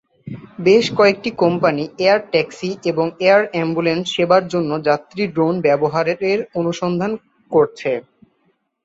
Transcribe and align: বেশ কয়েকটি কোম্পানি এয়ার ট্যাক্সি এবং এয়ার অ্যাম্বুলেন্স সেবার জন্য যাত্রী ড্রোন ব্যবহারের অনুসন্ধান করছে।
বেশ 0.59 0.85
কয়েকটি 0.97 1.29
কোম্পানি 1.43 1.83
এয়ার 1.99 2.19
ট্যাক্সি 2.31 2.69
এবং 2.91 3.05
এয়ার 3.21 3.43
অ্যাম্বুলেন্স 3.51 4.05
সেবার 4.13 4.43
জন্য 4.53 4.71
যাত্রী 4.87 5.23
ড্রোন 5.33 5.55
ব্যবহারের 5.65 6.19
অনুসন্ধান 6.55 7.11
করছে। 7.51 7.91